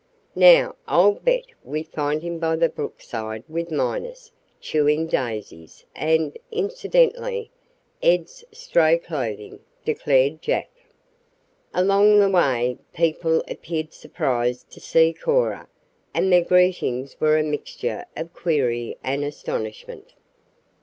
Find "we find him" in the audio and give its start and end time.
1.63-2.39